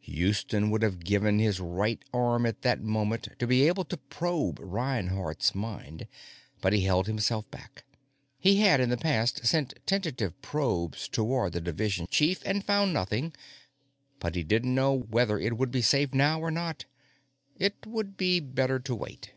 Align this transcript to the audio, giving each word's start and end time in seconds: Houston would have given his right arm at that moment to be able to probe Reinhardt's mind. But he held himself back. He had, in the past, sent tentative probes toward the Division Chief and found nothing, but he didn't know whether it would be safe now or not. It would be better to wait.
Houston 0.00 0.70
would 0.70 0.82
have 0.82 1.04
given 1.06 1.38
his 1.38 1.58
right 1.58 2.02
arm 2.12 2.44
at 2.44 2.60
that 2.60 2.82
moment 2.82 3.28
to 3.38 3.46
be 3.46 3.66
able 3.66 3.86
to 3.86 3.96
probe 3.96 4.58
Reinhardt's 4.60 5.54
mind. 5.54 6.06
But 6.60 6.74
he 6.74 6.82
held 6.82 7.06
himself 7.06 7.50
back. 7.50 7.82
He 8.38 8.56
had, 8.56 8.78
in 8.78 8.90
the 8.90 8.98
past, 8.98 9.46
sent 9.46 9.72
tentative 9.86 10.38
probes 10.42 11.08
toward 11.08 11.54
the 11.54 11.62
Division 11.62 12.08
Chief 12.10 12.42
and 12.44 12.62
found 12.62 12.92
nothing, 12.92 13.32
but 14.18 14.34
he 14.34 14.42
didn't 14.42 14.74
know 14.74 14.92
whether 14.94 15.38
it 15.38 15.56
would 15.56 15.70
be 15.70 15.80
safe 15.80 16.12
now 16.12 16.40
or 16.42 16.50
not. 16.50 16.84
It 17.58 17.86
would 17.86 18.18
be 18.18 18.38
better 18.38 18.78
to 18.78 18.94
wait. 18.94 19.32